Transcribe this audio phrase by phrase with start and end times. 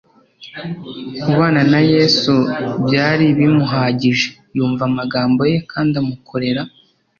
[1.21, 2.33] Kubana na Yesu
[2.85, 6.61] byari'bimuhagije, yumva amagambo ye kandi amukorera.